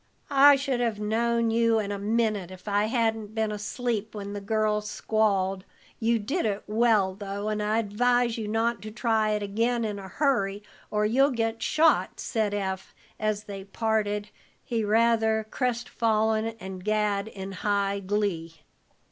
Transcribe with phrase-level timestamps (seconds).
[0.31, 4.41] "I should have known you in a minute if I hadn't been asleep when the
[4.41, 5.63] girls squalled.
[5.99, 9.99] You did it well, though, and I advise you not to try it again in
[9.99, 14.31] a hurry, or you'll get shot," said Eph, as they parted,
[14.63, 18.55] he rather crestfallen and Gad in high glee.